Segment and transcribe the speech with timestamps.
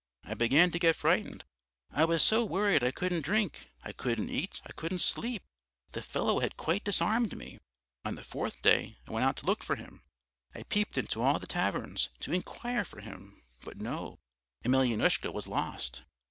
[0.23, 1.45] I began to get frightened;
[1.91, 5.43] I was so worried, I couldn't drink, I couldn't eat, I couldn't sleep.
[5.91, 7.59] The fellow had quite disarmed me.
[8.03, 10.01] On the fourth day I went out to look for him;
[10.55, 14.17] I peeped into all the taverns, to inquire for him but no,
[14.65, 16.01] Emelyanoushka was lost.